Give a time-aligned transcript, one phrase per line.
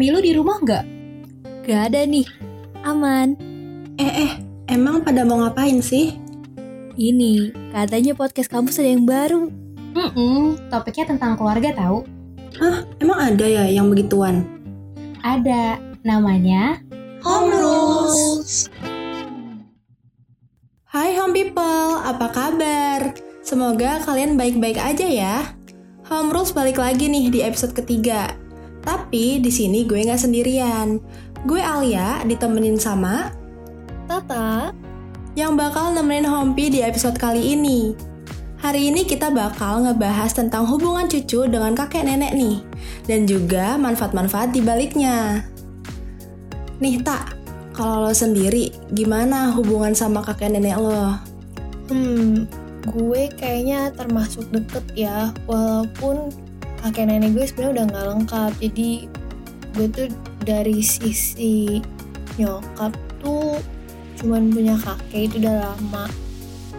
[0.00, 0.84] Mami lu di rumah nggak?
[1.68, 2.24] Gak ada nih.
[2.88, 3.36] Aman.
[4.00, 4.32] Eh eh,
[4.64, 6.16] emang pada mau ngapain sih?
[6.96, 9.52] Ini, katanya podcast kampus ada yang baru.
[9.92, 12.08] Hmm, topiknya tentang keluarga tahu.
[12.56, 14.48] Hah, emang ada ya yang begituan?
[15.20, 16.80] Ada, namanya
[17.20, 18.72] Home Rules.
[20.88, 23.12] Hai home people, apa kabar?
[23.44, 25.36] Semoga kalian baik-baik aja ya.
[26.08, 28.32] Home Rules balik lagi nih di episode ketiga.
[28.80, 31.00] Tapi di sini gue nggak sendirian.
[31.44, 33.32] Gue Alia ditemenin sama
[34.04, 34.74] Tata,
[35.38, 37.94] yang bakal nemenin Hompi di episode kali ini.
[38.60, 42.60] Hari ini kita bakal ngebahas tentang hubungan cucu dengan kakek nenek nih,
[43.08, 45.48] dan juga manfaat-manfaat di baliknya.
[46.76, 47.40] Nih tak,
[47.72, 51.16] kalau lo sendiri, gimana hubungan sama kakek nenek lo?
[51.88, 52.44] Hmm,
[52.84, 56.28] gue kayaknya termasuk deket ya, walaupun
[56.80, 58.52] kakek nenek gue sebenarnya udah nggak lengkap.
[58.60, 58.90] Jadi
[59.76, 60.08] gue tuh
[60.42, 61.78] dari sisi
[62.40, 63.60] nyokap tuh
[64.20, 66.04] cuman punya kakek itu udah lama.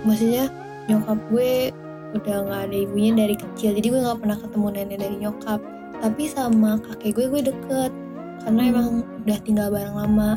[0.05, 0.49] Maksudnya
[0.89, 1.69] nyokap gue
[2.11, 5.59] udah nggak ada ibunya dari kecil, jadi gue nggak pernah ketemu nenek dari nyokap.
[6.01, 7.91] Tapi sama kakek gue gue deket
[8.41, 10.35] karena emang udah tinggal bareng lama.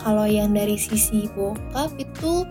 [0.00, 2.48] Kalau yang dari sisi bokap itu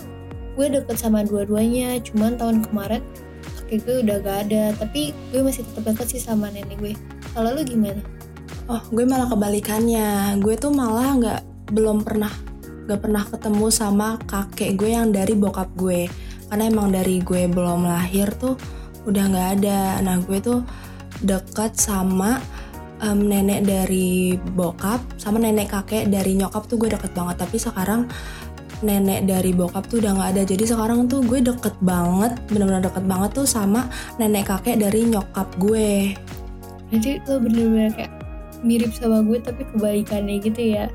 [0.57, 3.01] gue deket sama dua-duanya, cuman tahun kemarin
[3.69, 6.97] kakek gue udah gak ada, tapi gue masih tetap deket sih sama nenek gue.
[7.37, 8.01] Kalau lu gimana?
[8.65, 10.41] Oh, gue malah kebalikannya.
[10.41, 12.33] Gue tuh malah nggak belum pernah
[12.89, 16.09] nggak pernah ketemu sama kakek gue yang dari bokap gue.
[16.49, 18.57] Karena emang dari gue belum lahir tuh
[19.05, 20.01] udah nggak ada.
[20.01, 20.65] Nah, gue tuh
[21.21, 22.41] deket sama
[23.05, 27.37] em, nenek dari bokap sama nenek kakek dari nyokap tuh gue deket banget.
[27.37, 28.09] Tapi sekarang
[28.79, 30.43] nenek dari bokap tuh udah nggak ada.
[30.47, 35.47] Jadi sekarang tuh gue deket banget, bener-bener deket banget tuh sama nenek kakek dari nyokap
[35.59, 36.15] gue.
[36.89, 38.13] Nanti lo bener-bener kayak
[38.63, 40.85] mirip sama gue tapi kebalikannya gitu ya.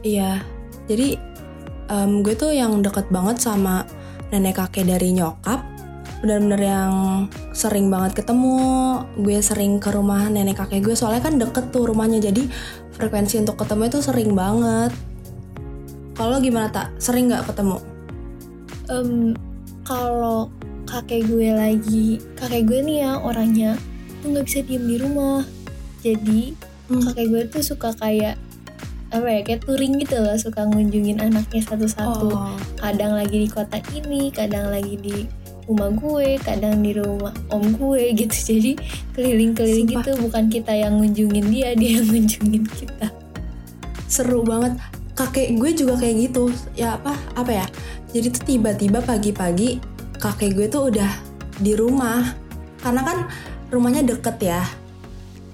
[0.00, 0.40] Iya,
[0.88, 1.20] jadi
[1.92, 3.84] em, gue tuh yang deket banget sama
[4.32, 5.60] nenek kakek dari nyokap.
[6.20, 6.94] Bener-bener yang
[7.56, 8.60] sering banget ketemu.
[9.20, 12.20] Gue sering ke rumah nenek kakek gue soalnya kan deket tuh rumahnya.
[12.20, 12.48] Jadi
[12.96, 14.92] frekuensi untuk ketemu itu sering banget.
[16.20, 16.92] Kalau gimana tak?
[17.00, 17.80] Sering nggak ketemu?
[18.92, 19.32] Em,
[19.88, 20.52] kalau
[20.84, 23.80] kakek gue lagi, kakek gue nih ya orangnya
[24.20, 25.40] tuh nggak bisa diem di rumah.
[26.04, 26.52] Jadi
[26.92, 27.00] Hmm.
[27.08, 28.36] kakek gue tuh suka kayak
[29.10, 33.82] apa ya kayak touring gitu loh suka ngunjungin anaknya satu-satu Oh, kadang lagi di kota
[33.90, 35.26] ini kadang lagi di
[35.66, 38.72] rumah gue kadang di rumah om gue gitu jadi
[39.14, 43.08] keliling-keliling gitu bukan kita yang ngunjungin dia dia yang ngunjungin kita
[44.06, 44.78] seru banget.
[45.20, 46.48] Kakek gue juga kayak gitu.
[46.72, 47.12] Ya apa?
[47.36, 47.66] Apa ya?
[48.16, 49.76] Jadi tuh tiba-tiba pagi-pagi
[50.16, 51.12] kakek gue tuh udah
[51.60, 52.24] di rumah.
[52.80, 53.28] Karena kan
[53.68, 54.64] rumahnya deket ya.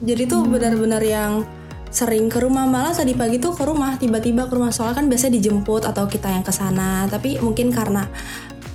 [0.06, 1.42] Jadi tuh benar-benar yang
[1.90, 5.40] sering ke rumah malah tadi pagi tuh ke rumah tiba-tiba ke rumah soalnya kan biasanya
[5.40, 8.04] dijemput atau kita yang ke sana tapi mungkin karena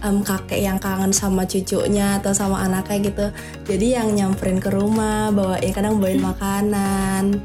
[0.01, 3.25] em, kakek yang kangen sama cucunya atau sama anaknya gitu
[3.69, 7.37] jadi yang nyamperin ke rumah bawa ya kadang bawain makanan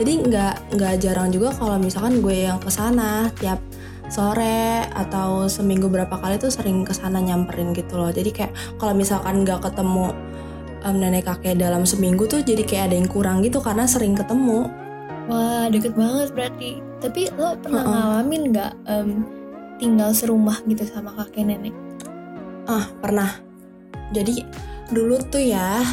[0.00, 3.62] jadi nggak nggak jarang juga kalau misalkan gue yang ke sana tiap
[4.12, 8.92] sore atau seminggu berapa kali tuh sering ke sana nyamperin gitu loh jadi kayak kalau
[8.92, 10.12] misalkan nggak ketemu
[10.84, 14.68] em, nenek kakek dalam seminggu tuh jadi kayak ada yang kurang gitu karena sering ketemu
[15.26, 17.92] wah deket banget berarti tapi lo pernah Heeh.
[17.96, 19.08] ngalamin nggak em,
[19.80, 21.74] tinggal serumah gitu sama kakek nenek
[22.64, 23.28] Ah, pernah.
[24.16, 24.40] Jadi
[24.88, 25.84] dulu tuh ya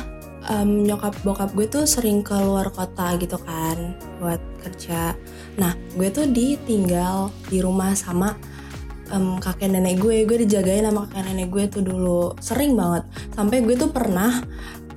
[0.49, 5.13] em, nyokap bokap gue tuh sering keluar kota gitu kan buat kerja.
[5.61, 8.33] Nah, gue tuh ditinggal di rumah sama
[9.13, 10.25] em, kakek nenek gue.
[10.25, 12.33] Gue dijagain sama kakek nenek gue tuh dulu.
[12.41, 13.05] Sering banget.
[13.37, 14.41] Sampai gue tuh pernah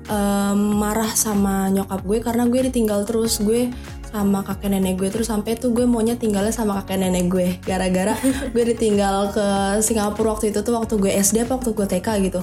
[0.09, 3.69] em, marah sama nyokap gue karena gue ditinggal terus gue
[4.15, 8.15] sama kakek nenek gue terus sampai tuh gue maunya tinggalnya sama kakek nenek gue gara-gara
[8.55, 9.47] gue ditinggal ke
[9.83, 12.41] Singapura waktu itu tuh waktu gue SD apa waktu gue TK gitu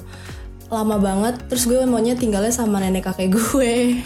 [0.71, 4.01] lama banget terus gue maunya tinggalnya sama nenek kakek gue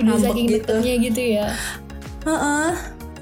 [0.00, 0.56] udah Ngambek saking gitu.
[0.74, 1.48] deketnya gitu ya
[2.26, 2.70] Heeh.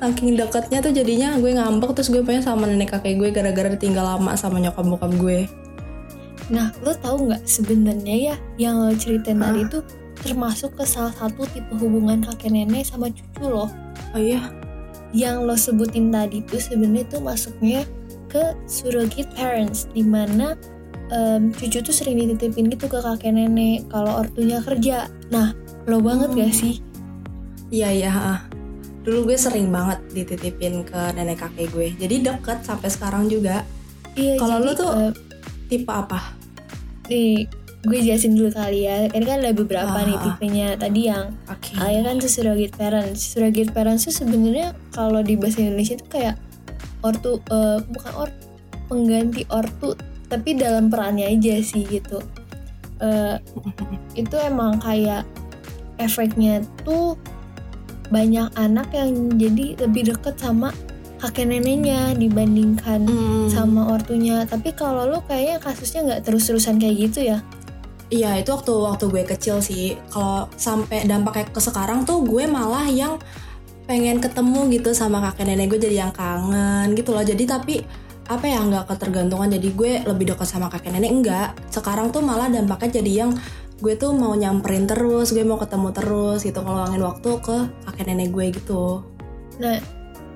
[0.00, 4.16] saking deketnya tuh jadinya gue ngambek terus gue pengen sama nenek kakek gue gara-gara ditinggal
[4.16, 5.50] lama sama nyokap bokap gue
[6.52, 9.80] Nah, lo tahu nggak sebenarnya ya yang lo ceritain tadi itu
[10.20, 13.64] termasuk ke salah satu tipe hubungan kakek nenek sama cucu lo.
[14.12, 14.52] oh iya
[15.16, 17.88] Yang lo sebutin tadi tuh sebenarnya tuh masuknya
[18.28, 20.52] ke surrogate parents, di mana
[21.08, 25.08] em, cucu tuh sering dititipin gitu ke kakek nenek kalau ortunya kerja.
[25.28, 25.52] Nah,
[25.84, 26.36] lo banget Oh.
[26.36, 26.80] gak sih?
[27.68, 28.12] iya iya
[29.02, 33.66] dulu gue sering banget dititipin ke nenek kakek gue jadi deket sampai sekarang juga
[34.14, 34.38] Iya.
[34.38, 35.12] Kalau lo tuh- eh,
[35.66, 36.38] tipe apa
[37.04, 37.50] nih
[37.82, 39.10] gue jelasin dulu kali ya.
[39.10, 40.06] Ini kan ada beberapa Ah.
[40.06, 40.78] nih tipenya.
[40.78, 41.74] Tadi yang Oke.
[41.76, 43.20] A ya kan tuh surrogate parents.
[43.28, 46.38] Surrogate parents tuh sebenarnya kalau di bahasa Indonesia tuh kayak
[47.02, 48.44] ortu eh, bukan ortu
[48.86, 49.98] pengganti ortu
[50.34, 52.18] tapi dalam perannya aja sih gitu.
[52.98, 53.36] Eh,
[54.18, 55.22] itu emang kayak
[56.02, 57.14] efeknya tuh
[58.10, 60.74] banyak anak yang jadi lebih deket sama
[61.22, 63.48] kakek neneknya dibandingkan Hmm.
[63.48, 64.44] sama ortunya.
[64.44, 67.38] Tapi kalau lu kayaknya kasusnya nggak terus-terusan kayak gitu ya?
[68.12, 69.96] Iya itu waktu waktu gue kecil sih.
[70.12, 73.16] Kalau sampai dampaknya ke sekarang tuh gue malah yang
[73.88, 77.24] pengen ketemu gitu sama kakek nenek gue jadi yang kangen gitu loh.
[77.24, 77.80] Jadi tapi
[78.24, 81.48] apa ya nggak ketergantungan jadi gue lebih dekat sama kakek nenek enggak.
[81.68, 83.30] Sekarang tuh malah dampaknya jadi yang
[83.84, 87.56] gue tuh mau nyamperin terus, gue mau ketemu terus gitu ngeluangin waktu ke
[87.90, 89.04] kakek nenek gue gitu.
[89.60, 89.76] Nah,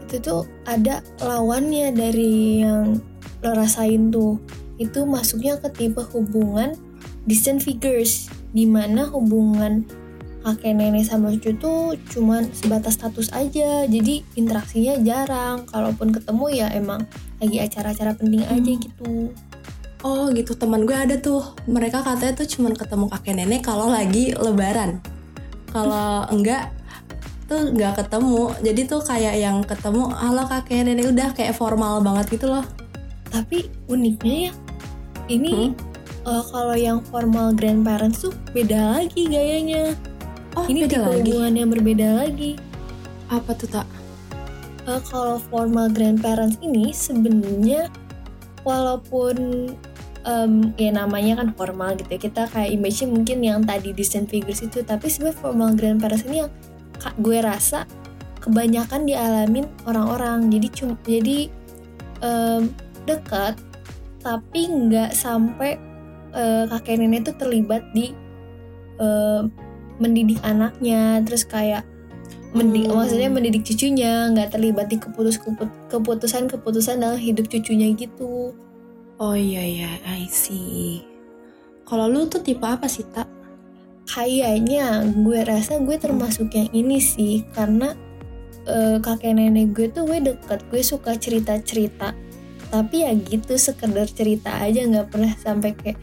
[0.04, 3.00] itu tuh ada lawannya dari yang
[3.40, 4.36] lo rasain tuh.
[4.76, 6.76] Itu masuknya ke tipe hubungan
[7.24, 9.84] distant figures, di mana hubungan
[10.48, 15.68] kakek nenek sama cucu tuh cuman sebatas status aja, jadi interaksinya jarang.
[15.68, 17.04] Kalaupun ketemu ya emang
[17.36, 18.80] lagi acara-acara penting aja Hmm.
[18.80, 19.12] gitu.
[20.00, 24.30] Oh gitu teman gue ada tuh mereka katanya tuh cuman ketemu kakek nenek kalau lagi
[24.30, 25.02] lebaran
[25.68, 26.70] kalau enggak
[27.50, 32.30] tuh nggak ketemu jadi tuh kayak yang ketemu halo kakek nenek udah kayak formal banget
[32.30, 32.62] gitu loh
[33.28, 34.52] Tapi uniknya ya,
[35.26, 36.30] ini Hmm?
[36.30, 39.98] eh, kalau yang formal grandparents tuh beda lagi gayanya.
[40.58, 41.18] Oh ini beda tipe lagi.
[41.22, 42.52] hubungan yang berbeda lagi.
[43.30, 43.86] apa tuh tak
[44.88, 47.92] Eh, kalau formal grandparents ini sebenarnya
[48.64, 49.68] walaupun
[50.24, 54.64] em, ya namanya kan formal gitu ya kita kayak image mungkin yang tadi distant figures
[54.64, 56.50] itu tapi sebenarnya formal grandparents ini yang
[56.96, 57.84] kak gue rasa
[58.40, 60.48] kebanyakan dialamin orang-orang.
[60.48, 61.52] Jadi cum jadi
[62.24, 62.72] em,
[63.04, 63.60] dekat
[64.24, 65.76] tapi nggak sampai
[66.32, 68.16] eh, kakek nenek itu terlibat di
[68.96, 69.52] em,
[69.98, 71.82] mendidik anaknya terus kayak
[72.56, 73.04] mendidik Hmm.
[73.04, 75.36] maksudnya mendidik cucunya nggak terlibat di keputus
[75.92, 78.56] keputusan keputusan dalam hidup cucunya gitu.
[79.18, 81.04] Oh iya iya I see.
[81.84, 83.28] Kalau lu tuh tipe apa sih tak
[84.08, 87.92] kayaknya gue rasa gue termasuk yang ini sih karena
[88.64, 92.16] eh, kakek nenek gue tuh gue deket gue suka cerita cerita
[92.68, 95.96] tapi ya gitu sekedar cerita aja nggak pernah sampai kayak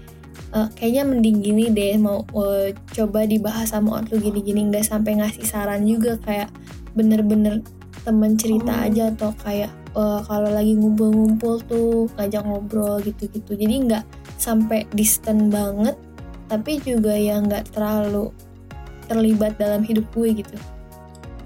[0.55, 5.43] eh, kayaknya mending gini deh mau eh, coba dibahas sama ortu gini-gini nggak sampai ngasih
[5.43, 6.49] saran juga kayak
[6.95, 7.59] bener-bener
[8.07, 8.85] temen cerita Oh.
[8.87, 13.51] aja atau kayak eh, kalau lagi ngumpul-ngumpul tuh ngajak ngobrol gitu-gitu.
[13.53, 14.03] Jadi nggak
[14.39, 15.95] sampai distant banget
[16.45, 18.29] tapi juga yang nggak terlalu
[19.09, 20.57] terlibat dalam hidup gue gitu.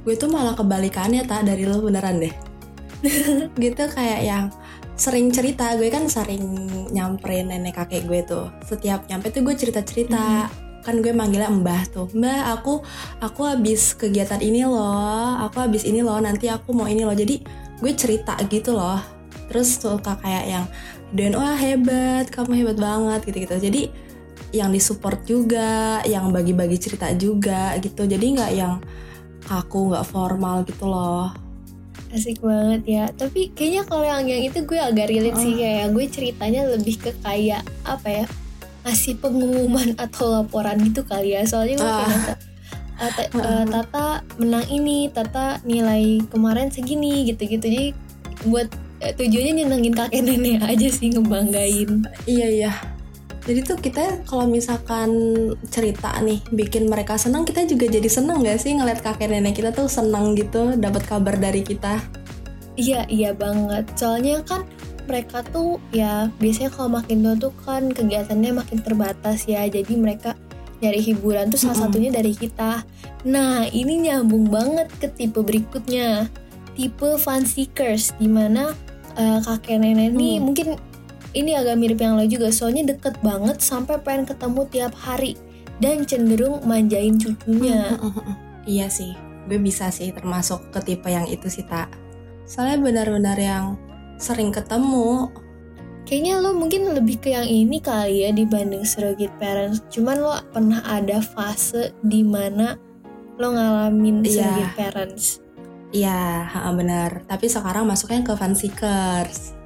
[0.04, 2.36] Gue tuh malah kebalikannya tak dari lo beneran deh.
[3.64, 4.46] Gitu kayak yang
[5.00, 5.72] sering cerita.
[5.80, 6.44] Gue kan sering
[6.92, 8.52] nyamperin nenek kakek gue tuh.
[8.68, 12.12] Setiap nyampe tuh gue cerita cerita kan gue manggilnya mbah tuh.
[12.12, 12.84] Mbah aku
[13.24, 15.40] aku habis kegiatan ini loh.
[15.48, 16.20] Aku habis ini loh.
[16.20, 17.16] Nanti aku mau ini loh.
[17.16, 17.40] Jadi
[17.80, 19.00] gue cerita gitu loh.
[19.48, 20.66] Terus suka kayak yang
[21.16, 22.28] dan wah hebat.
[22.28, 23.20] Kamu hebat banget.
[23.24, 23.82] Gitu gitu jadi
[24.50, 28.04] yang disupport juga yang bagi-bagi cerita juga gitu.
[28.04, 28.84] Jadi nggak yang
[29.48, 31.49] kaku nggak formal gitu loh
[32.10, 33.04] asik banget ya.
[33.12, 37.12] Tapi kayaknya kalau yang yang itu gue agak relate sih kayak gue ceritanya lebih ke
[37.20, 38.26] kayak apa ya
[38.82, 41.44] ngasih pengumuman atau laporan gitu kali ya.
[41.44, 42.10] Soalnya gue kayak Ah.
[42.10, 42.34] ngerasa,
[42.96, 47.62] "Ah, Ta- eh, Tata menang ini Tata nilai kemarin segini gitu-gitu.
[47.62, 47.86] Jadi
[48.44, 48.68] buat
[49.00, 52.04] eh, tujuannya nyenengin kakek nenek aja sih ngebanggain.
[52.26, 52.72] Iya iya
[53.50, 55.10] jadi tuh kita kalau misalkan
[55.74, 59.74] cerita nih bikin mereka senang kita juga jadi senang gak sih ngeliat kakek nenek kita
[59.74, 61.98] tuh senang gitu dapat kabar dari kita
[62.80, 63.92] Iya, iya banget.
[64.00, 64.64] Soalnya kan
[65.04, 69.68] mereka tuh ya biasanya kalau makin tua tuh kan kegiatannya makin terbatas ya.
[69.68, 70.40] Jadi mereka
[70.80, 72.88] nyari hiburan tuh salah satunya dari kita.
[73.28, 76.32] Nah, ini nyambung banget ke tipe berikutnya.
[76.80, 78.72] Tipe fun seekers di mana
[79.20, 80.46] eh, kakek nenek nih Hmm.
[80.48, 80.68] mungkin
[81.34, 85.38] ini agak mirip yang lo juga soalnya deket banget sampai pengen ketemu tiap hari
[85.80, 87.96] dan cenderung manjain cucunya.
[88.68, 89.16] iya sih
[89.50, 91.90] gue bisa sih termasuk ke tipe yang itu sih tak
[92.46, 93.66] soalnya benar-benar yang
[94.20, 95.30] sering ketemu
[96.10, 99.86] Kayaknya lo mungkin lebih ke yang ini kali ya dibanding surrogate parents.
[99.94, 102.82] Cuman lo pernah ada fase di mana
[103.38, 104.34] lo ngalamin Iya.
[104.42, 105.26] surrogate parents.
[105.90, 109.58] iya benar tapi sekarang masuknya ke fun seekers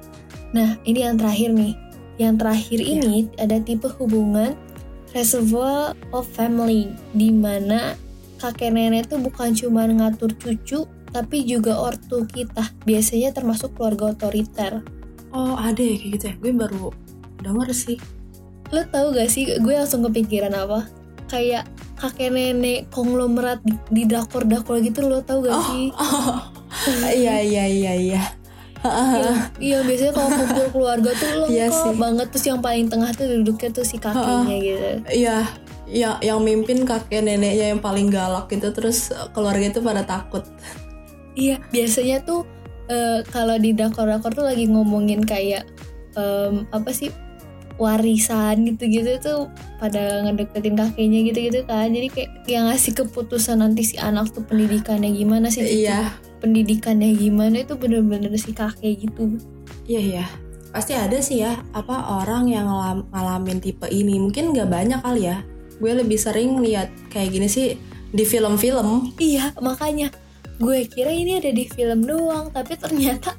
[0.54, 1.74] Nah, ini yang terakhir nih.
[2.14, 2.90] Yang terakhir Iya.
[2.94, 4.54] ini ada tipe hubungan
[5.10, 7.98] reservoir of family di mana
[8.38, 12.70] kakek nenek tuh bukan cuma ngatur cucu tapi juga ortu kita.
[12.82, 14.82] Biasanya termasuk keluarga otoriter.
[15.30, 16.86] oh ada ya kayak gitu ya gue baru
[17.42, 17.98] denger sih
[18.70, 20.86] lo tau gak sih gue langsung kepikiran apa
[21.26, 21.66] kayak
[21.98, 25.90] kakek nenek konglomerat di, di dakor dakor gitu lo tau gak Oh, sih
[27.18, 28.22] iya iya iya iya Iya,
[29.58, 31.94] iya biasanya kalau kumpul keluarga tuh lengkap Iya sih.
[31.96, 34.88] banget terus yang paling tengah tuh duduknya tuh si kakeknya gitu.
[35.08, 35.36] Iya,
[35.88, 40.44] ya yang mimpin kakek neneknya yang paling galak gitu terus keluarga itu pada takut.
[41.32, 42.44] Iya biasanya tuh
[42.86, 45.64] eh, kalau di dakor-dakor tuh lagi ngomongin kayak
[46.14, 47.08] em, apa sih
[47.74, 49.40] warisan gitu-gitu tuh
[49.82, 55.10] pada ngedeketin kakeknya gitu-gitu kan jadi kayak yang ngasih keputusan nanti si anak tuh pendidikannya
[55.10, 56.14] gimana sih Iya,
[56.44, 59.40] pendidikannya gimana itu bener-bener si kakek gitu
[59.88, 60.26] iya iya.
[60.74, 64.18] Pasti ada sih ya apa orang yang ngalam- ngalamin tipe ini.
[64.18, 65.46] Mungkin nggak banyak kali ya.
[65.78, 67.78] Gue lebih sering lihat kayak gini sih
[68.10, 69.14] di film-film.
[69.22, 70.10] iya makanya
[70.58, 73.38] gue kira ini ada di film doang tapi ternyata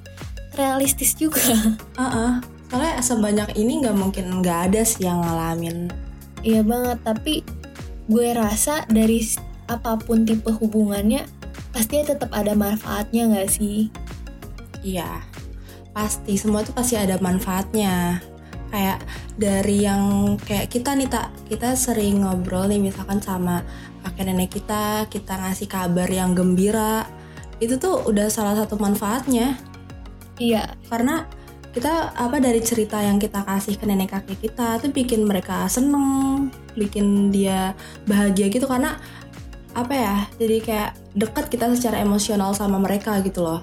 [0.55, 1.43] realistis juga
[1.99, 2.31] Heeh.
[2.71, 5.91] Soalnya sebanyak ini nggak mungkin nggak ada sih yang ngalamin.
[6.39, 7.43] Iya banget, tapi
[8.07, 9.19] gue rasa dari
[9.67, 11.27] apa pun tipe hubungannya
[11.75, 13.91] pasti tetap ada manfaatnya nggak sih?
[14.79, 15.19] Iya,
[15.91, 18.23] pasti semua tuh pasti ada manfaatnya.
[18.71, 19.03] Kayak
[19.35, 23.59] dari yang kayak kita nih tak kita sering ngobrol nih misalkan sama
[24.07, 27.03] kakek nenek kita, kita ngasih kabar yang gembira,
[27.59, 29.59] itu tuh udah salah satu manfaatnya.
[30.39, 31.27] Iya, Karena
[31.75, 36.47] kita apa dari cerita yang kita kasih ke nenek kakek kita tuh bikin mereka seneng,
[36.71, 37.75] bikin dia
[38.07, 38.95] bahagia gitu karena
[39.75, 40.15] apa ya?
[40.39, 43.61] Jadi kayak deket kita secara emosional sama mereka gitu loh.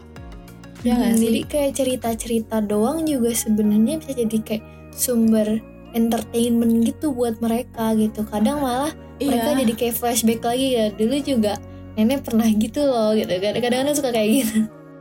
[0.82, 1.30] Ya Hmm, sih?
[1.30, 5.62] jadi kayak cerita-cerita doang juga sebenarnya bisa jadi kayak sumber
[5.96, 8.26] entertainment gitu buat mereka gitu.
[8.26, 8.92] Kadang malah
[9.22, 9.58] mereka Iya.
[9.64, 10.86] jadi kayak flashback lagi ya.
[10.90, 11.52] Dulu juga
[11.94, 13.30] nenek pernah gitu loh gitu.
[13.30, 14.56] Kadang-kadang suka kayak gitu.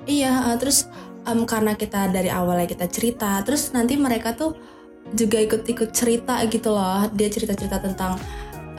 [0.06, 0.90] Iya, uh, terus
[1.26, 4.58] um, karena kita dari awalnya kita cerita, terus nanti mereka tuh
[5.14, 7.10] juga ikut-ikut cerita gitu loh.
[7.14, 8.18] Dia cerita-cerita tentang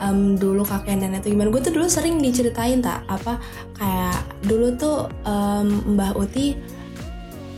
[0.03, 1.55] um, dulu kakek nenek tuh gimana.
[1.55, 3.39] Gue tuh dulu sering diceritain tak apa
[3.79, 6.59] kayak dulu tuh um, Mbah Uti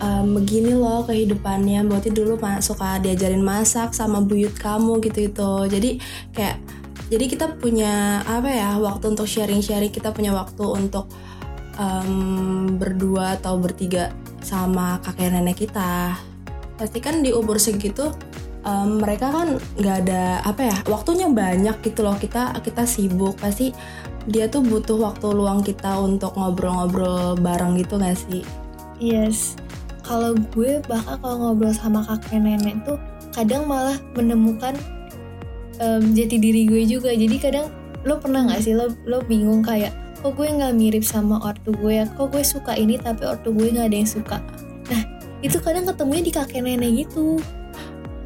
[0.05, 1.89] um, begini loh kehidupannya.
[1.89, 5.53] Mbah Uti dulu suka diajarin masak sama buyut kamu gitu itu.
[5.73, 5.91] Jadi
[6.37, 6.61] kayak
[7.09, 9.93] jadi kita punya apa ya waktu untuk sharing-sharing.
[9.93, 11.09] Kita punya waktu untuk
[11.81, 14.13] em, berdua atau bertiga
[14.45, 16.21] sama kakek nenek kita
[16.75, 18.11] pasti kan di umur segitu
[18.65, 23.71] em, mereka kan nggak ada apa ya waktunya banyak gitu loh kita kita sibuk pasti
[24.25, 28.41] dia tuh butuh waktu luang kita untuk ngobrol-ngobrol bareng gitu gak sih
[29.03, 29.59] Yes.
[30.05, 33.01] Kalau gue bahkan kalau ngobrol sama kakek nenek tuh
[33.33, 34.77] kadang malah menemukan
[35.81, 37.11] em, jati diri gue juga.
[37.11, 37.73] Jadi kadang
[38.05, 42.05] lo pernah nggak sih lo lo bingung kayak kok gue nggak mirip sama ortu gue
[42.05, 42.07] ya?
[42.07, 44.39] Kok gue suka ini tapi ortu gue nggak ada yang suka.
[44.93, 45.03] Nah
[45.41, 47.41] itu kadang ketemunya di kakek nenek gitu.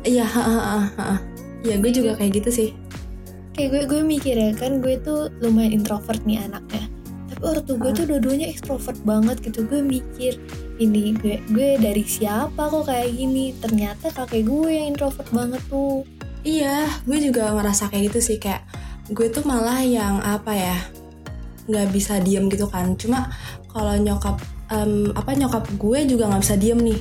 [0.09, 1.17] Iya ha, ha, ha, ha.
[1.61, 2.71] ya gue juga kayak gitu sih
[3.59, 6.87] Kayak gue gue mikir ya kan gue tuh lumayan introvert nih anaknya.
[7.27, 9.67] Tapi ortu gue tuh dua-duanya ekstrovert banget gitu.
[9.67, 10.39] Gue mikir
[10.79, 13.51] ini gue gue dari siapa kok kayak gini?
[13.59, 16.07] Ternyata kakek gue yang introvert banget tuh.
[16.47, 18.63] Iya, gue juga ngerasa kayak gitu sih kayak
[19.11, 20.79] gue tuh malah yang apa ya
[21.67, 22.95] nggak bisa diem gitu kan.
[22.95, 23.27] Cuma
[23.75, 24.39] kalau nyokap
[24.71, 27.01] em, apa nyokap gue juga nggak bisa diem nih.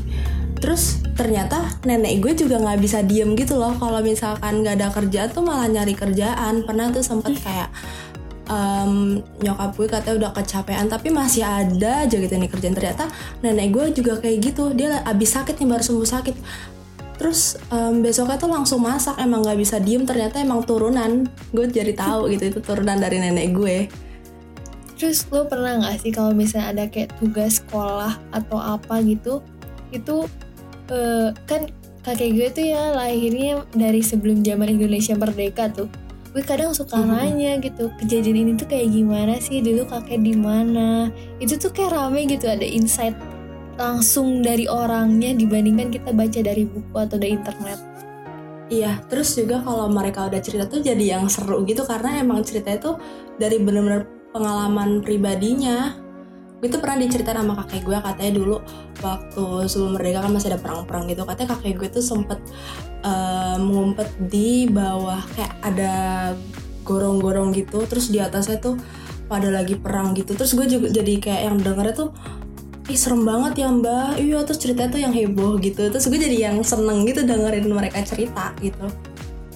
[0.58, 3.78] Terus ternyata nenek gue juga nggak bisa diem gitu loh.
[3.78, 6.66] Kalau misalkan nggak ada kerjaan tuh malah nyari kerjaan.
[6.66, 7.70] Pernah tuh sempet kayak
[8.50, 13.06] em, nyokap gue katanya udah kecapean tapi masih ada aja gitu nih kerjaan ternyata
[13.46, 14.74] nenek gue juga kayak gitu.
[14.74, 16.36] Dia abis sakit nih baru sembuh sakit.
[17.18, 20.10] Terus em, besoknya tuh langsung masak emang nggak bisa diem.
[20.10, 21.30] Ternyata emang turunan.
[21.54, 23.78] Gue jadi tahu gitu itu turunan dari nenek gue.
[24.98, 29.46] Terus lo pernah nggak sih kalau misalnya ada kayak tugas sekolah atau apa gitu,
[29.94, 30.26] itu
[30.90, 31.68] eh, kan
[32.02, 35.88] kakek gue tuh ya lahirnya dari sebelum zaman Indonesia merdeka tuh.
[36.32, 37.08] Gue kadang suka Mhm.
[37.10, 41.10] nanya gitu kejadian ini tuh kayak gimana sih dulu kakek di mana?
[41.40, 43.18] Itu tuh kayak rame gitu ada insight
[43.76, 47.80] langsung dari orangnya dibandingkan kita baca dari buku atau dari internet.
[48.68, 52.84] iya terus juga kalau mereka udah cerita tuh jadi yang seru gitu karena emang ceritanya
[52.84, 52.96] tuh
[53.40, 54.04] dari bener-bener
[54.36, 55.96] pengalaman pribadinya
[56.66, 58.58] tuh pernah diceritain sama kakek gue katanya dulu
[59.06, 62.42] waktu sebelum merdeka kan masih ada perang-perang gitu katanya kakek gue tuh sempet
[63.06, 65.94] em, ngumpet di bawah kayak ada
[66.82, 68.80] gorong-gorong gitu terus di atasnya tuh
[69.28, 70.34] pada lagi perang gitu.
[70.34, 72.10] Terus gue juga jadi kayak yang dengernya tuh
[72.88, 74.16] ih serem banget ya mbak.
[74.18, 75.92] Iya terus ceritanya tuh yang heboh gitu.
[75.92, 78.88] Terus gue jadi yang seneng gitu dengerin mereka cerita gitu.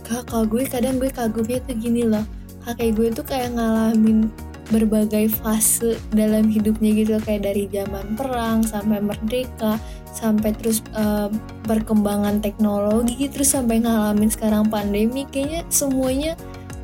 [0.04, 2.28] Kakak gue kadang gue kagumnya tuh gini loh.
[2.68, 4.28] Kakek gue tuh kayak ngalamin
[4.72, 9.76] berbagai fase dalam hidupnya gitu kayak dari zaman perang sampai merdeka
[10.12, 11.28] sampai terus uh,
[11.68, 16.34] perkembangan teknologi terus sampai ngalamin sekarang pandemi kayaknya semuanya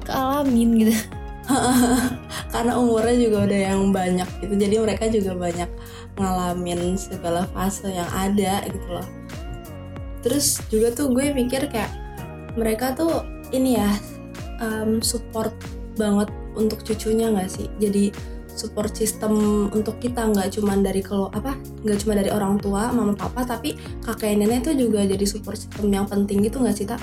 [0.04, 0.96] kealamin gitu.
[2.54, 5.70] Karena umurnya juga udah yang banyak gitu jadi mereka juga banyak
[6.20, 9.08] ngalamin segala fase yang ada gitu loh.
[10.24, 11.92] Terus juga tuh gue mikir kayak
[12.60, 13.24] mereka tuh
[13.56, 13.92] ini ya
[14.60, 15.54] um, support
[15.96, 17.70] banget untuk cucunya nggak sih?
[17.78, 18.10] Jadi
[18.58, 21.54] support system untuk kita nggak cuma dari kalau apa
[21.86, 25.94] nggak cuma dari orang tua mama papa tapi kakek nenek itu juga jadi support system
[25.94, 26.98] yang penting gitu nggak sih tak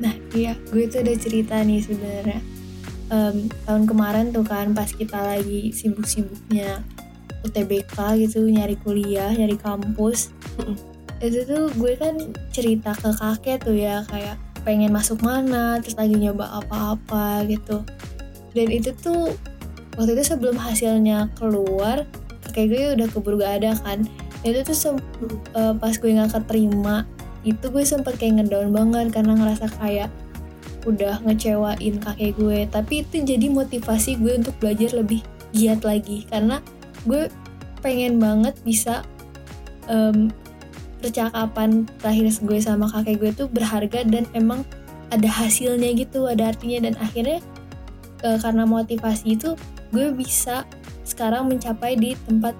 [0.00, 2.40] nah iya gue tuh ada cerita nih sebenarnya.
[3.12, 6.80] Um, tahun kemarin tuh kan pas kita lagi sibuk-sibuknya
[7.44, 7.94] UTBK
[8.24, 10.32] gitu nyari kuliah nyari kampus
[11.24, 12.16] itu tuh gue kan
[12.50, 17.84] cerita ke kakek tuh ya kayak pengen masuk mana terus lagi nyoba apa-apa gitu
[18.54, 19.34] dan itu tuh
[19.98, 22.06] waktu itu sebelum hasilnya keluar
[22.50, 24.06] kakek gue udah keburu gak ada kan.
[24.46, 25.00] Itu tuh
[25.56, 27.08] uh, pas gue nggak keterima
[27.44, 30.08] itu gue sempet kayak ngedown banget karena ngerasa kayak
[30.88, 32.58] udah ngecewain kakek gue.
[32.68, 35.20] Tapi itu jadi motivasi gue untuk belajar lebih
[35.52, 36.24] giat lagi.
[36.28, 36.60] Karena
[37.04, 37.28] gue
[37.84, 39.04] pengen banget bisa
[39.92, 40.32] um,
[41.04, 44.64] percakapan terakhir gue sama kakek gue tuh berharga dan emang
[45.12, 46.88] ada hasilnya gitu ada artinya.
[46.88, 47.44] Dan akhirnya
[48.24, 49.52] uh, karena motivasi itu
[49.92, 50.64] gue bisa
[51.04, 52.56] sekarang mencapai di tempat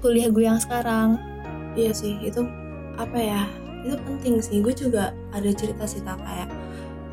[0.00, 1.18] kuliah gue yang sekarang.
[1.76, 2.46] Iya sih itu
[2.96, 3.42] apa ya
[3.84, 4.62] itu penting sih.
[4.62, 6.48] Gue juga ada cerita sih tak kayak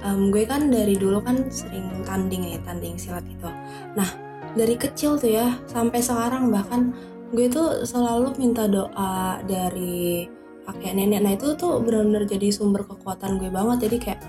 [0.06, 3.50] um, gue kan dari dulu kan sering tanding ya tanding silat itu
[3.98, 4.08] nah
[4.54, 6.94] dari kecil tuh ya sampai sekarang bahkan
[7.34, 10.26] gue tuh selalu minta doa dari
[10.68, 11.20] kakek nenek.
[11.24, 13.88] Nah itu tuh benar-benar jadi sumber kekuatan gue banget.
[13.88, 14.20] Jadi kayak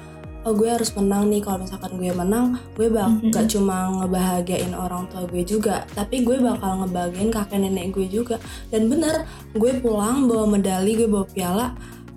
[0.46, 3.30] oh gue harus menang nih kalau misalkan gue menang gue bak mm -hmm.
[3.34, 8.38] gak cuma ngebahagiain orang tua gue juga tapi gue bakal ngebahagiain kakek nenek gue juga
[8.70, 9.26] dan bener
[9.56, 11.66] gue pulang bawa medali gue bawa piala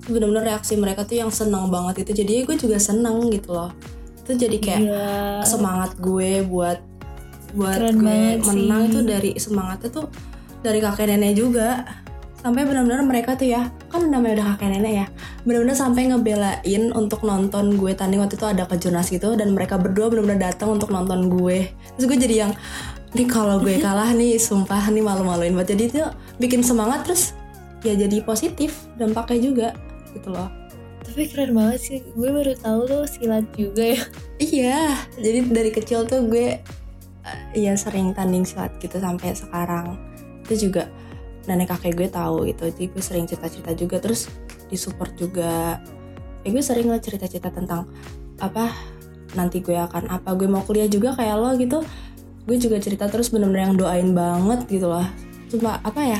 [0.06, 3.72] bener-bener reaksi mereka tuh yang seneng banget itu jadi gue juga seneng gitu loh
[4.22, 5.42] itu jadi kayak yeah.
[5.46, 6.82] semangat gue buat
[7.52, 8.94] buat Keren gue menang sih.
[8.96, 10.06] tuh dari semangatnya tuh
[10.62, 11.84] dari kakek nenek juga
[12.42, 15.06] sampai benar-benar mereka tuh ya kan namanya udah kakek nenek ya
[15.46, 20.10] benar-benar sampai ngebelain untuk nonton gue tanding waktu itu ada kejurnas gitu dan mereka berdua
[20.10, 21.70] benar-benar datang untuk nonton gue.
[21.98, 22.52] Terus gue jadi yang
[23.14, 26.02] nih kalau gue kalah nih sumpah nih malu-maluin buat jadi itu
[26.42, 27.38] bikin semangat terus
[27.86, 29.68] ya jadi positif dampaknya juga
[30.18, 30.50] gitu loh.
[31.06, 34.02] Tapi keren banget sih gue baru tahu lo silat juga ya.
[34.42, 34.82] Iya
[35.22, 36.58] jadi dari kecil tuh gue
[37.22, 39.98] uh, ya sering tanding silat gitu sampai sekarang.
[40.48, 40.90] Itu juga
[41.50, 42.70] nenek kakek gue tahu gitu.
[42.70, 44.30] Jadi gue sering cerita-cerita juga terus
[44.68, 45.82] disupport juga.
[46.42, 47.90] Ya gue sering lah cerita-cerita tentang
[48.42, 48.74] apa
[49.38, 51.82] nanti gue akan apa gue mau kuliah juga kayak lo gitu.
[52.46, 55.06] Gue juga cerita terus bener-bener yang doain banget gitu loh
[55.52, 56.20] cuma apa ya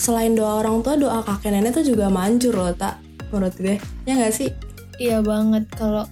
[0.00, 2.98] selain doa orang tua doa kakek nenek tuh juga manjur loh tak
[3.30, 3.76] menurut gue.
[4.08, 4.50] Ya nggak sih?
[4.98, 6.08] Iya banget kalau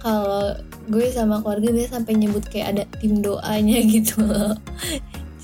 [0.00, 0.54] kalau
[0.86, 4.54] gue sama keluarga biasa sampai nyebut kayak ada tim doanya gitu loh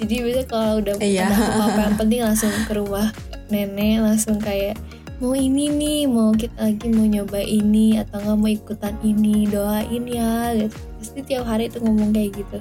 [0.02, 1.30] jadi biasanya kalau udah iya.
[1.30, 3.08] ada apa-apa yang penting langsung ke rumah
[3.48, 4.74] nenek langsung kayak
[5.22, 10.04] mau ini nih mau kita lagi mau nyoba ini atau nggak mau ikutan ini doain
[10.10, 10.76] ya gitu.
[10.98, 12.58] Pasti tiap hari itu ngomong kayak gitu.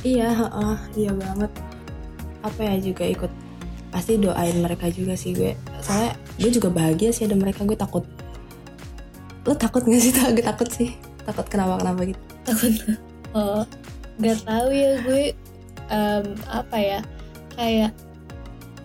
[0.00, 1.52] Iya uh, iya banget.
[2.40, 3.32] Apa ya juga ikut
[3.92, 5.52] pasti doain mereka juga sih gue.
[5.84, 8.08] Soalnya gue juga bahagia sih ada mereka gue takut.
[9.44, 10.16] Lo takut gak sih?
[10.16, 10.96] Takut takut sih.
[11.28, 12.22] Takut kenapa kenapa gitu.
[12.48, 12.72] Takut.
[13.36, 13.68] Oh
[14.20, 15.22] nggak tahu ya gue
[15.90, 17.00] um, apa ya
[17.56, 17.90] kayak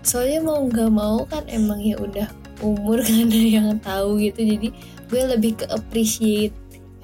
[0.08, 2.28] soalnya mau nggak mau kan emang ya udah
[2.64, 4.42] umur kan ada yang tahu gitu.
[4.46, 4.68] Jadi
[5.08, 6.56] gue lebih ke appreciate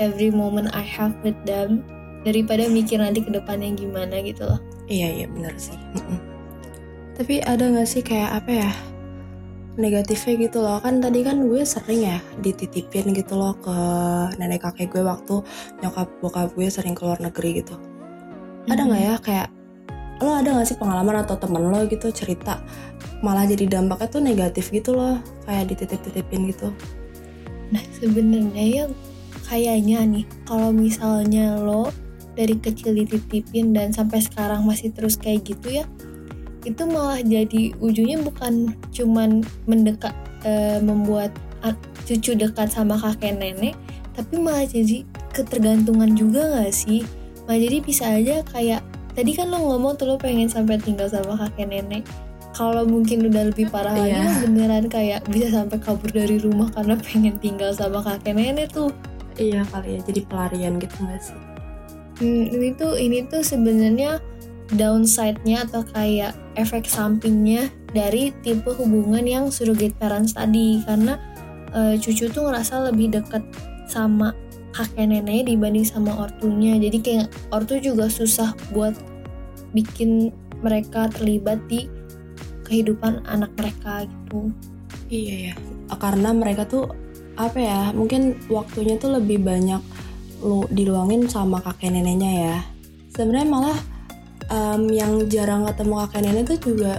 [0.02, 1.86] every moment I have with them
[2.24, 4.60] daripada mikir nanti ke depannya gimana gitu loh.
[4.88, 5.78] Iya iya benar sih.
[7.20, 8.72] Tapi ada nggak sih kayak apa ya
[9.78, 10.80] negatifnya gitu loh?
[10.82, 13.76] Kan tadi kan gue sering ya dititipin gitu loh ke
[14.40, 15.44] nenek kakek gue waktu
[15.84, 17.76] nyokap bokap gue sering keluar negeri gitu.
[18.66, 19.50] Ada nggak ya kayak
[20.22, 22.62] lo ada gak sih pengalaman atau temen lo gitu cerita
[23.24, 25.16] malah jadi dampaknya tuh negatif gitu loh
[25.48, 26.76] kayak dititip-titipin gitu?
[27.72, 28.86] Nah sebenarnya ya
[29.48, 31.88] kayaknya nih kalau misalnya lo
[32.36, 35.86] dari kecil dititipin dan sampai sekarang masih terus kayak gitu ya
[36.64, 40.16] itu malah jadi ujungnya bukan cuman mendekat
[40.48, 41.32] e, membuat
[42.04, 43.76] cucu dekat sama kakek nenek
[44.14, 47.02] tapi malah jadi ketergantungan juga gak sih?
[47.50, 51.38] Malah jadi bisa aja kayak tadi kan lo ngomong tuh lo pengen sampai tinggal sama
[51.38, 52.04] kakek nenek.
[52.54, 54.46] Kalau mungkin udah lebih parah lagi yeah.
[54.46, 58.94] beneran kayak bisa sampai kabur dari rumah karena pengen tinggal sama kakek nenek tuh.
[59.42, 61.40] Iya kali ya jadi pelarian gitu gak sih?
[62.22, 64.22] Hmm, ini tuh ini tuh sebenarnya
[64.78, 70.86] downside-nya atau kayak efek sampingnya dari tipe hubungan yang surrogate parents tadi.
[70.86, 71.18] Karena
[71.74, 73.42] uh, cucu tuh ngerasa lebih deket
[73.90, 74.38] sama
[74.74, 76.76] kakek neneknya dibanding sama ortunya.
[76.82, 78.98] Jadi kayak ortu juga susah buat
[79.72, 80.34] bikin
[80.66, 81.86] mereka terlibat di
[82.66, 84.50] kehidupan anak mereka gitu.
[85.14, 85.56] Iya ya
[85.94, 86.90] karena mereka tuh
[87.38, 89.82] apa ya mungkin waktunya tuh lebih banyak
[90.44, 92.58] lu diluangin sama kakek neneknya ya.
[93.14, 93.78] Sebenarnya malah
[94.50, 96.94] um, yang jarang ketemu kakek nenek tuh juga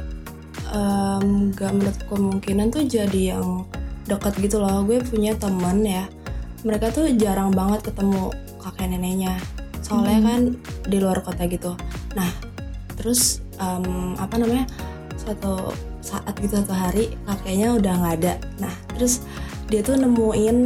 [0.71, 3.69] um, gak menurut kemungkinan tuh jadi yang
[4.09, 4.83] dekat gitu loh.
[4.87, 6.09] Gue punya teman ya
[6.65, 9.37] mereka tuh jarang banget ketemu kakek neneknya.
[9.85, 10.27] Soalnya hmm.
[10.27, 10.41] kan
[10.89, 11.77] di luar kota gitu.
[12.17, 12.33] Nah
[12.97, 14.65] terus um, apa namanya
[15.21, 18.35] suatu saat gitu satu hari kakeknya udah nggak ada.
[18.59, 19.21] Nah terus
[19.69, 20.57] dia tuh nemuin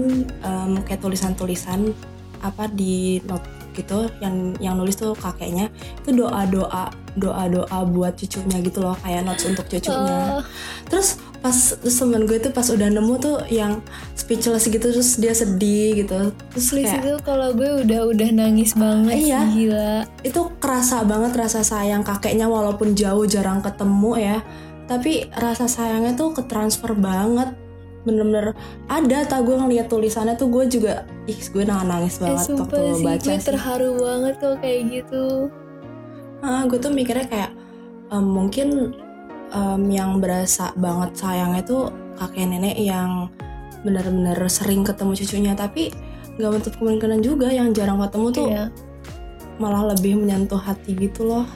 [0.47, 1.91] um, kayak tulisan-tulisan
[2.39, 3.43] apa di not
[3.75, 5.67] gitu yang yang nulis tuh kakeknya.
[6.03, 10.39] Itu doa doa doa doa buat cucunya gitu loh kayak notes untuk cucunya.
[10.39, 10.43] Uh.
[10.87, 13.79] terus pas terus temen gue tuh pas udah nemu tuh yang
[14.19, 16.35] speechless gitu terus dia sedih gitu.
[16.55, 19.93] Terus Please kayak itu kalau gue udah udah nangis banget iya, sih, gila.
[20.27, 24.39] Itu kerasa banget rasa sayang kakeknya walaupun jauh jarang ketemu ya.
[24.91, 27.55] Tapi rasa sayangnya tuh ketransfer banget.
[28.03, 28.59] Bener-bener
[28.91, 32.83] ada tak gue ngeliat tulisannya tuh gue juga ih gue nangis eh, banget eh, waktu
[32.99, 33.99] sih, baca gue terharu sih.
[34.03, 35.25] banget tuh kayak gitu.
[36.43, 37.51] Ah gue tuh mikirnya kayak
[38.11, 38.97] um, mungkin
[39.53, 43.31] um, yang berasa banget sayangnya tuh kakek nenek yang
[43.87, 45.95] bener-bener sering ketemu cucunya tapi
[46.39, 48.65] nggak menutup kemungkinan juga yang jarang ketemu tuh iya.
[49.59, 51.47] malah lebih menyentuh hati gitu loh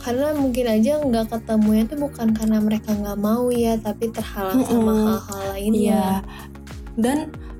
[0.00, 4.66] karena mungkin aja nggak ketemunya tuh bukan karena mereka nggak mau ya tapi terhalang mm
[4.66, 4.72] -hmm.
[4.72, 6.08] sama hal-hal lainnya iya.
[6.96, 7.18] dan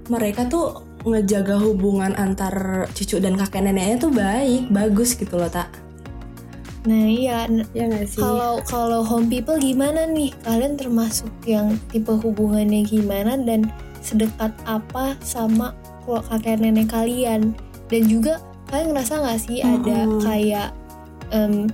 [0.09, 5.68] mereka tuh ngejaga hubungan antar cucu dan kakek neneknya tuh baik bagus gitu loh tak
[6.88, 7.45] nah iya
[7.77, 13.69] ya sih kalau kalau home people gimana nih kalian termasuk yang tipe hubungannya gimana dan
[14.01, 15.77] sedekat apa sama
[16.09, 17.53] kakek nenek kalian
[17.93, 18.40] dan juga
[18.73, 19.77] kalian ngerasa nggak sih mm -hmm.
[19.77, 20.69] ada kayak
[21.37, 21.69] um,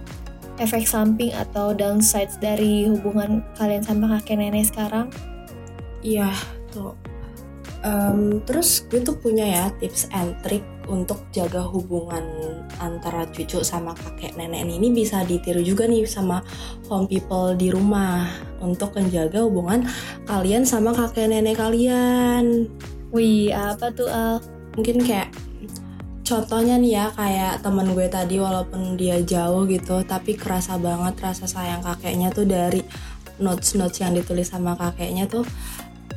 [0.56, 5.12] efek samping atau downsides dari hubungan kalian sama kakek nenek sekarang?
[6.00, 6.32] Iya,
[6.72, 6.96] tuh.
[7.86, 12.26] Um, terus gue tuh punya ya tips and trick untuk jaga hubungan
[12.82, 16.42] antara cucu sama kakek nenek ini bisa ditiru juga nih sama
[16.90, 18.26] home people di rumah
[18.58, 19.86] untuk menjaga hubungan
[20.26, 22.66] kalian sama kakek nenek kalian.
[23.14, 24.42] Wih, apa tuh Al?
[24.74, 25.30] Mungkin kayak
[26.26, 31.46] contohnya nih ya kayak temen gue tadi walaupun dia jauh gitu tapi kerasa banget rasa
[31.46, 32.82] sayang kakeknya tuh dari
[33.38, 35.46] notes notes yang ditulis sama kakeknya tuh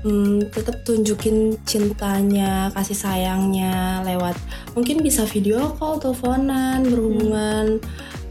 [0.04, 4.36] hmm, tetap tunjukin cintanya kasih sayangnya lewat
[4.74, 7.80] mungkin bisa video call teleponan berhubungan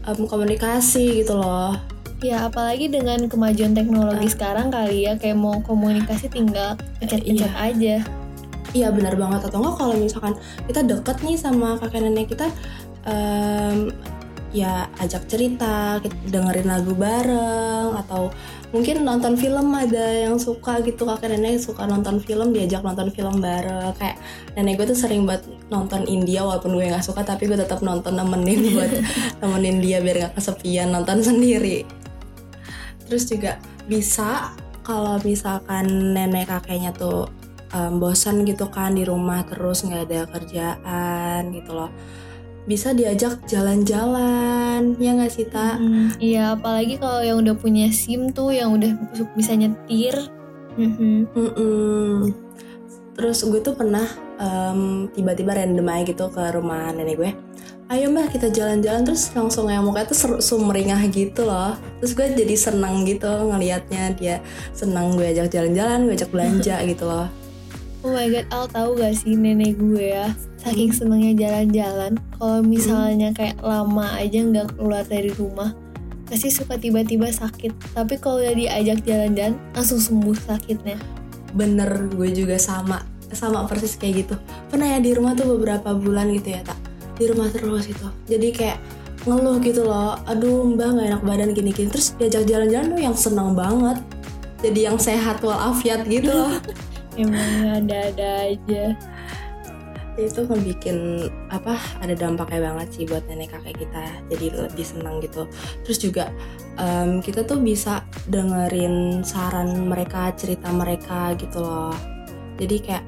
[0.05, 1.77] um, komunikasi gitu loh.
[2.19, 7.63] Ya apalagi dengan kemajuan teknologi uh, sekarang kali ya kayak mau komunikasi tinggal pencet-pencet iya.
[7.71, 7.95] aja.
[8.75, 9.47] Iya benar banget.
[9.47, 10.35] Atau enggak kalau misalkan
[10.67, 12.51] kita deket nih sama kakek nenek kita
[13.07, 13.93] um,
[14.49, 18.33] ya ajak cerita dengerin lagu bareng atau
[18.73, 23.41] mungkin nonton film ada yang suka gitu kakek nenek suka nonton film diajak nonton film
[23.41, 23.93] bareng.
[23.97, 24.17] Kayak
[24.57, 28.17] nenek gue tuh sering buat nonton India walaupun gue nggak suka tapi gue tetap nonton
[28.17, 28.91] nemenin buat
[29.41, 31.85] nemenin dia biar nggak kesepian nonton sendiri.
[33.05, 37.29] Terus juga bisa kalau misalkan nenek kakeknya tuh
[37.73, 41.93] um, bosan gitu kan di rumah terus nggak ada kerjaan gitu loh
[42.69, 45.81] bisa diajak jalan-jalan ya nggak sih ta?
[45.81, 48.93] Hmm, iya apalagi kalau yang udah punya sim tuh yang udah
[49.33, 50.13] bisa nyetir.
[50.77, 52.29] Mm -hmm.
[53.17, 54.05] Terus gue tuh pernah
[54.37, 57.31] um, tiba-tiba random aja gitu ke rumah nenek gue.
[57.89, 61.73] Ayo mbak kita jalan-jalan terus langsung yang mukanya tuh sumringah gitu loh.
[61.97, 64.45] Terus gue jadi senang gitu ngelihatnya dia
[64.77, 67.27] senang gue ajak jalan-jalan, gue ajak belanja gitu loh.
[67.99, 70.31] Oh my god, Al tahu gak sih nenek gue ya?
[70.63, 75.75] Saking senengnya jalan-jalan Kalau misalnya kayak lama aja nggak keluar dari rumah
[76.23, 77.97] Pasti suka tiba-tiba sakit.
[77.97, 80.95] Tapi kalau udah diajak jalan-jalan Langsung sembuh sakitnya.
[81.51, 83.03] Bener, gue juga sama
[83.35, 84.35] Sama persis kayak gitu.
[84.71, 86.79] Pernah ya di rumah tuh beberapa bulan gitu ya tak
[87.19, 88.79] Di rumah terus itu Jadi kayak
[89.27, 91.91] ngeluh gitu loh Aduh mbak gak enak badan gini-gini.
[91.91, 93.99] Terus diajak jalan-jalan tuh yang seneng banget.
[94.63, 96.55] Jadi yang sehat walafiat gitu loh
[97.19, 98.95] emang ada-ada aja.
[100.19, 100.83] Itu membuat
[101.47, 104.03] apa ada dampaknya banget sih buat nenek kakek kita.
[104.27, 105.47] Jadi lebih senang gitu.
[105.87, 106.25] Terus juga
[106.75, 111.95] um, kita tuh bisa dengerin saran mereka cerita mereka gitu loh.
[112.59, 113.05] Jadi kayak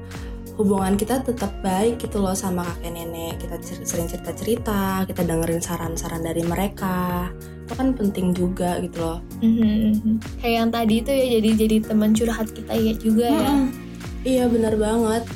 [0.56, 3.40] hubungan kita tetap baik gitu loh sama kakek nenek.
[3.40, 7.28] Kita sering cerita cerita kita dengerin saran-saran dari mereka.
[7.68, 9.18] Itu kan penting juga gitu loh.
[9.44, 10.20] Mhm.
[10.40, 13.52] Kayak yang tadi itu ya jadi jadi teman curhat kita ya juga ya.
[14.22, 15.26] Iya benar banget.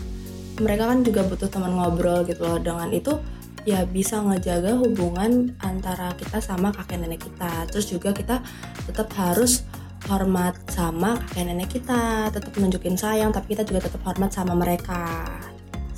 [0.63, 2.59] Mereka kan juga butuh teman ngobrol gitu loh.
[2.63, 3.19] Dengan itu
[3.67, 7.67] ya bisa ngejaga hubungan antara kita sama kakek nenek kita.
[7.67, 8.41] Terus juga kita
[8.87, 9.67] tetap harus
[10.07, 15.27] hormat sama kakek nenek kita, tetap nunjukin sayang, tapi kita juga tetap hormat sama mereka.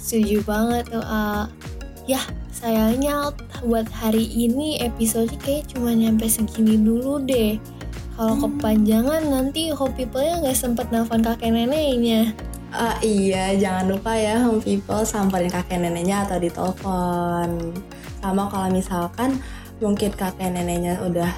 [0.01, 1.05] Setuju banget tuh.
[1.05, 1.53] A.
[2.09, 3.37] Ya sayangnya
[3.69, 7.61] buat hari ini episode kayak cuma nyampe segini dulu deh.
[8.17, 8.43] Kalau Hmm.
[8.49, 12.33] kepanjangan nanti home people-nya nggak sempet nelfon kakek neneknya.
[12.69, 17.73] Ah iya, jangan lupa ya home people samperin kakek neneknya atau ditelepon.
[18.21, 19.41] Sama kalau misalkan
[19.81, 21.33] mungkin kakek neneknya udah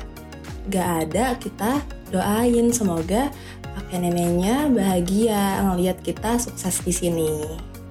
[0.69, 1.79] gak ada, kita
[2.11, 3.31] doain semoga
[3.63, 7.31] kakek neneknya bahagia ngelihat kita sukses di sini.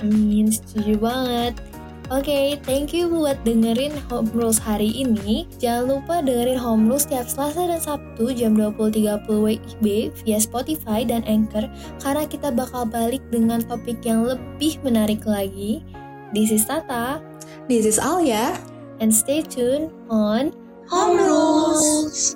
[0.03, 1.68] Amin, setuju banget.
[2.09, 5.45] Oke, thank you buat dengerin Home Rules hari ini.
[5.61, 9.85] Jangan lupa dengerin Home Rules tiap Selasa dan Sabtu jam 20.30 WIB
[10.25, 11.69] via Spotify dan Anchor
[12.01, 15.85] karena kita bakal balik dengan topik yang lebih menarik lagi.
[16.33, 17.21] This is Tata,
[17.69, 18.57] This is Alia.
[18.99, 20.51] and stay tuned on
[20.89, 22.35] Home Rules.